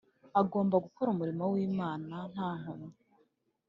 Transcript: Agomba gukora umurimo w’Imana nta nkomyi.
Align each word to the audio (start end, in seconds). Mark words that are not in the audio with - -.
Agomba 0.41 0.75
gukora 0.85 1.07
umurimo 1.11 1.43
w’Imana 1.53 2.15
nta 2.33 2.49
nkomyi. 2.59 2.91